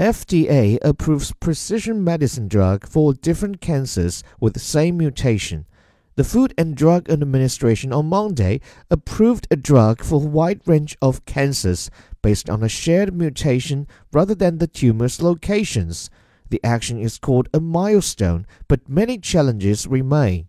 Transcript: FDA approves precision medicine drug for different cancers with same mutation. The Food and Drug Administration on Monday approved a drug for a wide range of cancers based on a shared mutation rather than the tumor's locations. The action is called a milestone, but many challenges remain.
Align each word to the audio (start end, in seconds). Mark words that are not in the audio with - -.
FDA 0.00 0.78
approves 0.80 1.30
precision 1.40 2.02
medicine 2.02 2.48
drug 2.48 2.88
for 2.88 3.12
different 3.12 3.60
cancers 3.60 4.24
with 4.40 4.58
same 4.58 4.96
mutation. 4.96 5.66
The 6.16 6.24
Food 6.24 6.54
and 6.56 6.74
Drug 6.74 7.10
Administration 7.10 7.92
on 7.92 8.06
Monday 8.06 8.62
approved 8.90 9.46
a 9.50 9.56
drug 9.56 10.02
for 10.02 10.14
a 10.14 10.26
wide 10.26 10.62
range 10.64 10.96
of 11.02 11.26
cancers 11.26 11.90
based 12.22 12.48
on 12.48 12.62
a 12.62 12.68
shared 12.68 13.14
mutation 13.14 13.86
rather 14.10 14.34
than 14.34 14.56
the 14.56 14.66
tumor's 14.66 15.20
locations. 15.20 16.08
The 16.48 16.64
action 16.64 16.98
is 16.98 17.18
called 17.18 17.50
a 17.52 17.60
milestone, 17.60 18.46
but 18.68 18.88
many 18.88 19.18
challenges 19.18 19.86
remain. 19.86 20.46